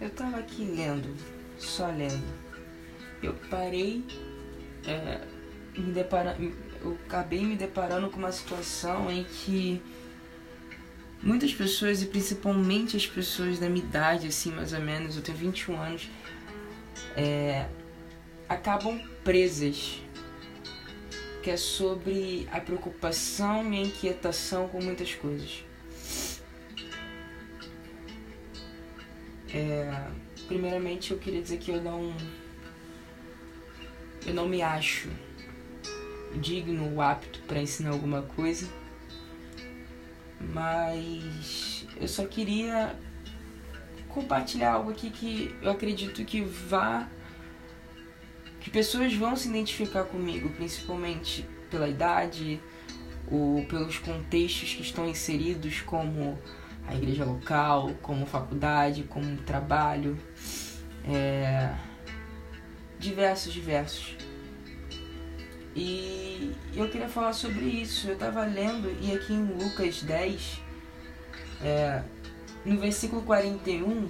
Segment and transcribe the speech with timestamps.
[0.00, 1.14] eu tava aqui lendo,
[1.58, 2.22] só lendo.
[3.22, 4.04] Eu parei,
[4.86, 5.20] é,
[5.76, 6.36] me depara,
[6.80, 9.82] eu acabei me deparando com uma situação em que
[11.22, 15.36] muitas pessoas, e principalmente as pessoas da minha idade, assim, mais ou menos, eu tenho
[15.36, 16.08] 21 anos,
[17.16, 17.66] é,
[18.48, 20.00] acabam presas.
[21.42, 25.64] Que é sobre a preocupação e a inquietação com muitas coisas.
[29.52, 30.08] É,
[30.46, 32.14] primeiramente, eu queria dizer que eu não.
[34.26, 35.08] Eu não me acho
[36.34, 38.68] digno ou apto para ensinar alguma coisa,
[40.40, 42.94] mas eu só queria
[44.08, 47.08] compartilhar algo aqui que eu acredito que vá.
[48.60, 52.60] que pessoas vão se identificar comigo, principalmente pela idade
[53.30, 56.38] ou pelos contextos que estão inseridos, como
[56.88, 60.18] a igreja local, como faculdade, como trabalho,
[61.04, 61.74] é,
[62.98, 64.16] diversos, diversos.
[65.76, 68.08] E eu queria falar sobre isso.
[68.08, 70.60] Eu estava lendo, e aqui em Lucas 10,
[71.62, 72.02] é,
[72.64, 74.08] no versículo 41,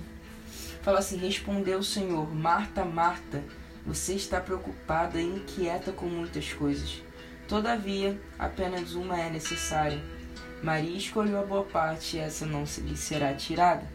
[0.80, 3.42] fala assim: Respondeu o Senhor, Marta, Marta,
[3.84, 7.02] você está preocupada e inquieta com muitas coisas.
[7.48, 10.00] Todavia, apenas uma é necessária
[10.62, 13.86] Maria escolheu a boa parte e essa não lhe será tirada.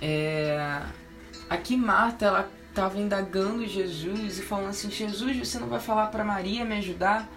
[0.00, 0.82] É...
[1.48, 6.24] Aqui Marta ela estava indagando Jesus e falando assim: Jesus, você não vai falar para
[6.24, 7.28] Maria me ajudar?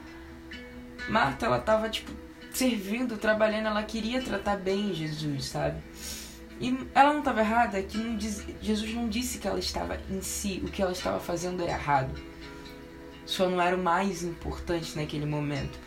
[1.09, 2.11] Marta ela estava tipo
[2.51, 5.81] servindo, trabalhando, ela queria tratar bem Jesus, sabe?
[6.59, 10.21] E ela não estava errada, que não diz, Jesus não disse que ela estava em
[10.21, 12.19] si, o que ela estava fazendo era errado.
[13.27, 15.77] Só não era o mais importante naquele momento.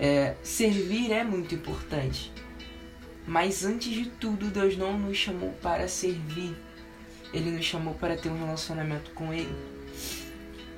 [0.00, 2.32] É, servir é muito importante.
[3.26, 6.56] Mas antes de tudo, Deus não nos chamou para servir.
[7.34, 9.54] Ele nos chamou para ter um relacionamento com Ele.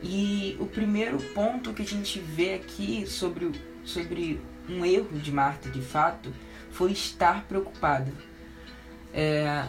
[0.03, 3.52] E o primeiro ponto que a gente vê aqui sobre,
[3.85, 6.35] sobre um erro de Marta, de fato,
[6.73, 8.13] foi estar preocupada.
[9.14, 9.64] É,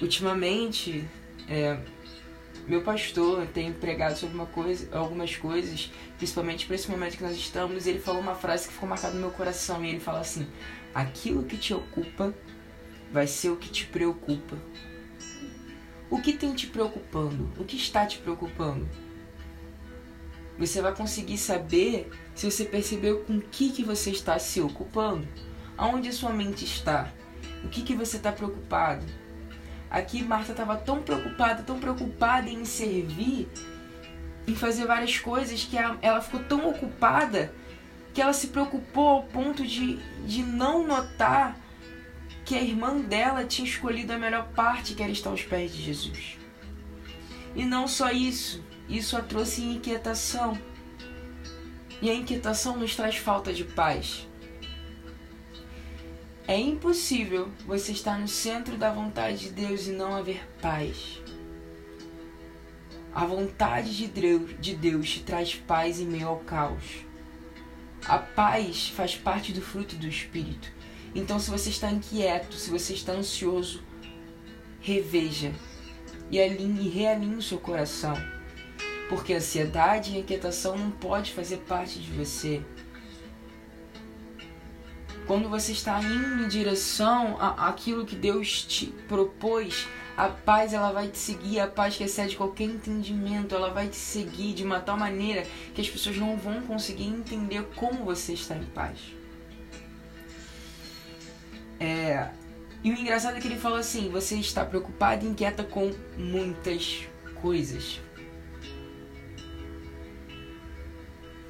[0.00, 1.04] ultimamente,
[1.48, 1.76] é,
[2.66, 7.36] meu pastor tem pregado sobre uma coisa, algumas coisas, principalmente para esse momento que nós
[7.36, 10.20] estamos, e ele falou uma frase que ficou marcada no meu coração, e ele fala
[10.20, 10.46] assim:
[10.94, 12.32] aquilo que te ocupa
[13.12, 14.56] vai ser o que te preocupa.
[16.08, 17.50] O que tem te preocupando?
[17.58, 18.88] O que está te preocupando?
[20.58, 25.26] Você vai conseguir saber se você percebeu com o que, que você está se ocupando.
[25.76, 27.12] Aonde sua mente está?
[27.64, 29.04] O que, que você está preocupado?
[29.92, 33.46] Aqui Marta estava tão preocupada, tão preocupada em servir,
[34.48, 37.52] em fazer várias coisas, que ela ficou tão ocupada
[38.14, 41.58] que ela se preocupou ao ponto de, de não notar
[42.42, 45.82] que a irmã dela tinha escolhido a melhor parte, que era estar aos pés de
[45.82, 46.38] Jesus.
[47.54, 50.58] E não só isso, isso a trouxe inquietação.
[52.00, 54.26] E a inquietação nos traz falta de paz.
[56.52, 61.18] É impossível você estar no centro da vontade de Deus e não haver paz.
[63.14, 67.06] A vontade de Deus, de Deus te traz paz em meio ao caos.
[68.04, 70.70] A paz faz parte do fruto do Espírito.
[71.14, 73.82] Então, se você está inquieto, se você está ansioso,
[74.78, 75.54] reveja
[76.30, 78.14] e alinhe realinhe o seu coração.
[79.08, 82.60] Porque ansiedade e inquietação não pode fazer parte de você.
[85.26, 91.08] Quando você está indo em direção àquilo que Deus te propôs, a paz ela vai
[91.08, 94.96] te seguir, a paz que excede qualquer entendimento, ela vai te seguir de uma tal
[94.96, 98.98] maneira que as pessoas não vão conseguir entender como você está em paz.
[101.78, 102.28] É,
[102.84, 107.06] e o engraçado é que ele fala assim: você está preocupado e inquieta com muitas
[107.40, 108.00] coisas.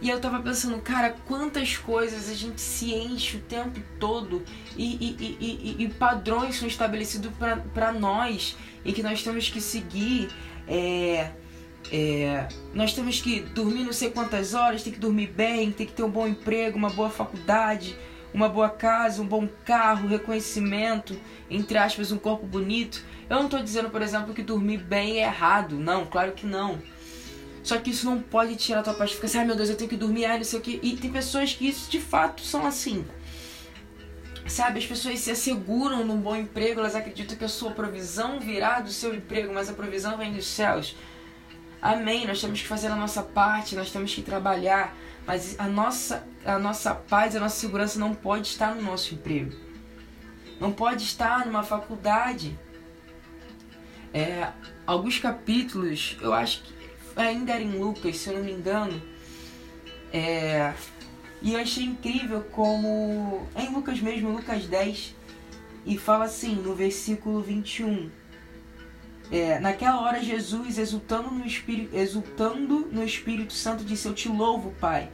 [0.02, 4.42] E eu tava pensando, cara, quantas coisas a gente se enche o tempo todo
[4.76, 7.30] e, e, e, e padrões são estabelecidos
[7.72, 10.28] para nós e que nós temos que seguir.
[10.66, 11.30] É,
[11.92, 15.92] é, nós temos que dormir não sei quantas horas, tem que dormir bem, tem que
[15.92, 17.97] ter um bom emprego, uma boa faculdade,
[18.34, 21.16] uma boa casa, um bom carro, reconhecimento,
[21.48, 23.04] entre aspas, um corpo bonito.
[23.30, 25.77] Eu não estou dizendo, por exemplo, que dormir bem é errado.
[25.77, 26.80] Não, claro que não.
[27.62, 29.12] Só que isso não pode tirar a tua paz.
[29.12, 30.80] Fica assim, ai meu Deus, eu tenho que dormir, ai não sei o que.
[30.82, 33.04] E tem pessoas que isso de fato são assim.
[34.47, 38.80] Sabe, as pessoas se asseguram num bom emprego, elas acreditam que a sua provisão virá
[38.80, 40.97] do seu emprego, mas a provisão vem dos céus.
[41.80, 42.26] Amém.
[42.26, 44.94] Nós temos que fazer a nossa parte, nós temos que trabalhar,
[45.24, 49.53] mas a nossa, a nossa paz, a nossa segurança não pode estar no nosso emprego.
[50.60, 52.58] não pode estar numa faculdade.
[54.15, 54.48] É,
[54.86, 56.81] alguns capítulos, eu acho que
[57.16, 59.00] ainda era em Lucas, se eu não me engano,
[60.12, 60.72] é,
[61.41, 63.47] e eu achei incrível como.
[63.54, 65.14] É em Lucas mesmo, Lucas 10,
[65.84, 68.10] e fala assim, no versículo 21.
[69.30, 74.72] É, naquela hora Jesus, exultando no, Espírito, exultando no Espírito Santo, disse: Eu te louvo,
[74.78, 75.10] Pai,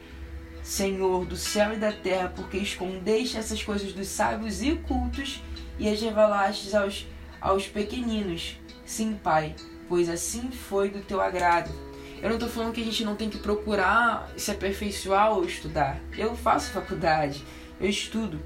[0.62, 5.40] Senhor do céu e da terra, porque escondeste essas coisas dos sábios e cultos
[5.78, 7.06] e as revelastes aos,
[7.40, 8.58] aos pequeninos.
[8.84, 9.54] Sim, Pai,
[9.88, 11.87] pois assim foi do teu agrado.
[12.20, 16.00] Eu não estou falando que a gente não tem que procurar se aperfeiçoar ou estudar.
[16.16, 17.44] Eu faço faculdade,
[17.80, 18.42] eu estudo.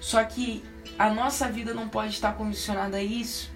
[0.00, 0.64] Só que
[0.98, 3.50] a nossa vida não pode estar condicionada a isso,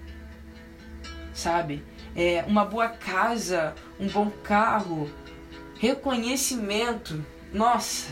[1.33, 1.83] sabe?
[2.15, 5.11] É, uma boa casa, um bom carro,
[5.77, 7.23] reconhecimento.
[7.53, 8.11] Nossa,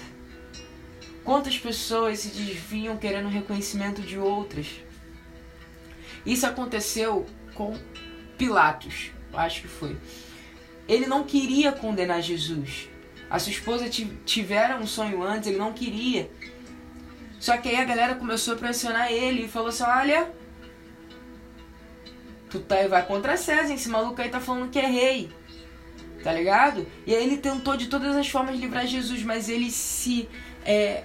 [1.24, 4.68] quantas pessoas se desviam querendo reconhecimento de outras?
[6.26, 7.78] Isso aconteceu com
[8.38, 9.98] Pilatos, acho que foi.
[10.88, 12.90] Ele não queria condenar Jesus.
[13.30, 13.90] A sua esposa
[14.26, 16.30] tiveram um sonho antes, ele não queria.
[17.40, 20.32] Só que aí a galera começou a pressionar ele e falou assim: Olha,
[22.50, 25.30] tu tá, vai contra César, esse maluco aí tá falando que é rei.
[26.24, 26.88] Tá ligado?
[27.06, 30.28] E aí ele tentou de todas as formas livrar Jesus, mas ele se.
[30.66, 31.04] É,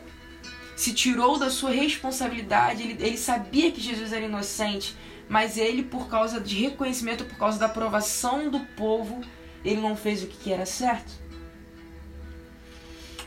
[0.76, 4.96] se tirou da sua responsabilidade, ele, ele sabia que Jesus era inocente,
[5.28, 9.20] mas ele, por causa de reconhecimento, por causa da aprovação do povo,
[9.64, 11.12] ele não fez o que era certo.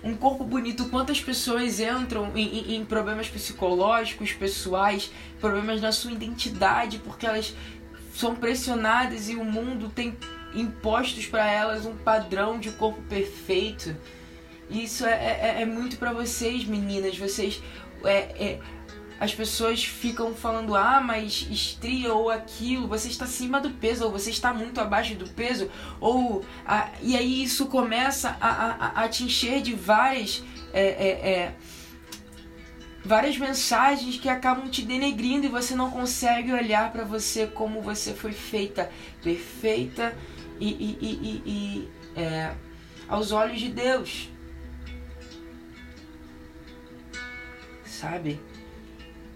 [0.04, 5.10] Um corpo bonito, quantas pessoas entram em, em, em problemas psicológicos, pessoais,
[5.40, 7.56] problemas na sua identidade, porque elas
[8.14, 10.18] são pressionadas e o mundo tem
[10.54, 13.96] impostos para elas um padrão de corpo perfeito.
[14.70, 17.18] Isso é, é, é muito para vocês, meninas.
[17.18, 17.62] Vocês.
[18.04, 18.60] É, é,
[19.24, 24.12] as pessoas ficam falando, ah, mas estria ou aquilo, você está acima do peso, ou
[24.12, 25.72] você está muito abaixo do peso,
[26.02, 26.44] ou.
[26.66, 30.44] A, e aí isso começa a, a, a te encher de várias.
[30.74, 31.56] É, é, é,
[33.06, 38.14] várias mensagens que acabam te denegrindo e você não consegue olhar para você como você
[38.14, 38.92] foi feita,
[39.22, 40.18] perfeita
[40.60, 41.90] e, e, e, e
[42.20, 42.54] é,
[43.08, 44.30] aos olhos de Deus.
[47.86, 48.38] Sabe?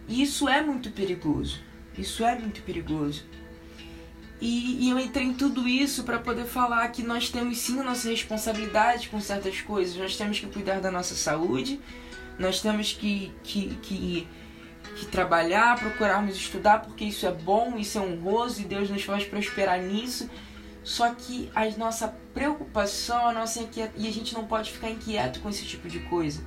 [0.08, 1.60] E isso é muito perigoso.
[1.98, 3.26] Isso é muito perigoso.
[4.40, 7.84] E, e eu entrei em tudo isso para poder falar que nós temos sim a
[7.84, 9.96] nossa responsabilidade com certas coisas.
[9.96, 11.80] Nós temos que cuidar da nossa saúde,
[12.38, 14.28] nós temos que, que, que,
[14.96, 19.24] que trabalhar, procurarmos estudar, porque isso é bom, isso é honroso e Deus nos faz
[19.26, 20.30] prosperar nisso.
[20.84, 23.94] Só que a nossa preocupação, a nossa inquieta...
[23.98, 26.42] e a gente não pode ficar inquieto com esse tipo de coisa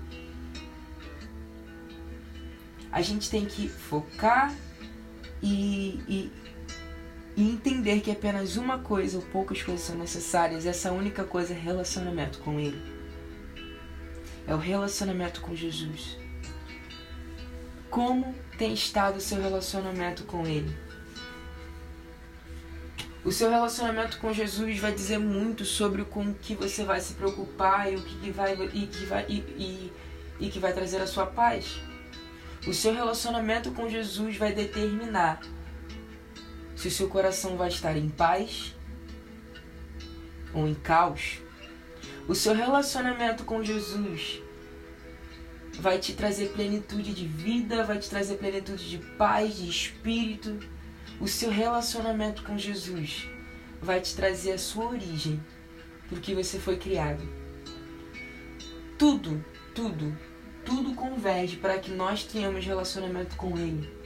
[2.92, 4.54] a gente tem que focar
[5.42, 6.32] e, e,
[7.36, 10.66] e, entender que apenas uma coisa ou poucas coisas são necessárias.
[10.66, 12.80] Essa única coisa é relacionamento com Ele.
[14.46, 16.18] É o relacionamento com Jesus.
[17.88, 20.76] Como tem estado o seu relacionamento com Ele?
[23.22, 27.92] O seu relacionamento com Jesus vai dizer muito sobre com que você vai se preocupar
[27.92, 29.92] e o que vai e que vai e, e,
[30.40, 31.78] e que vai trazer a sua paz.
[32.66, 35.40] O seu relacionamento com Jesus vai determinar
[36.76, 38.74] se o seu coração vai estar em paz
[40.52, 41.38] ou em caos.
[42.28, 44.42] O seu relacionamento com Jesus
[45.78, 50.58] vai te trazer plenitude de vida, vai te trazer plenitude de paz, de espírito.
[51.18, 53.26] O seu relacionamento com Jesus
[53.80, 55.42] vai te trazer a sua origem,
[56.10, 57.26] porque você foi criado.
[58.98, 59.42] Tudo,
[59.74, 60.14] tudo
[60.64, 64.00] tudo converge para que nós tenhamos relacionamento com Ele.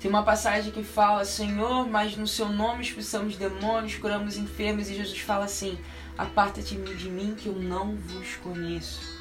[0.00, 4.94] Tem uma passagem que fala, Senhor, mas no seu nome expulsamos demônios, curamos enfermos, e
[4.94, 5.78] Jesus fala assim:
[6.16, 9.20] Aparta-te de mim que eu não vos conheço.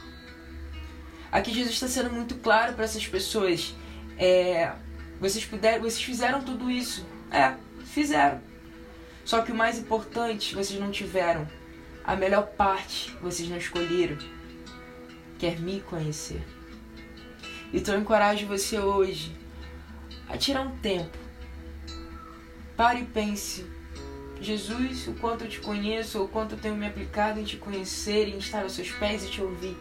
[1.30, 3.76] Aqui Jesus está sendo muito claro para essas pessoas.
[4.18, 4.72] É,
[5.20, 7.06] vocês, puderam, vocês fizeram tudo isso.
[7.30, 8.42] É, fizeram.
[9.26, 11.48] Só que o mais importante vocês não tiveram
[12.10, 14.18] a melhor parte vocês não escolheram,
[15.38, 16.42] quer é me conhecer.
[17.72, 19.38] Então eu encorajo você hoje
[20.28, 21.16] a tirar um tempo.
[22.76, 23.64] Pare e pense.
[24.42, 28.28] Jesus, o quanto eu te conheço, o quanto eu tenho me aplicado em te conhecer,
[28.28, 29.78] em estar aos seus pés e te ouvir.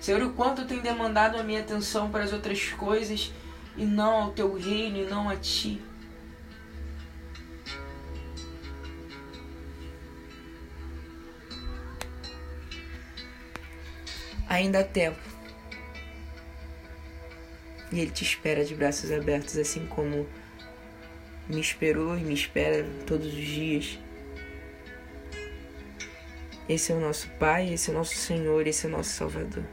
[0.00, 3.32] Senhor, o quanto eu tenho demandado a minha atenção para as outras coisas
[3.76, 5.82] e não ao teu reino e não a ti.
[14.48, 15.18] Ainda há tempo.
[17.92, 20.26] E ele te espera de braços abertos, assim como
[21.48, 23.98] me esperou e me espera todos os dias.
[26.68, 29.64] Esse é o nosso Pai, esse é o nosso Senhor, esse é o nosso Salvador.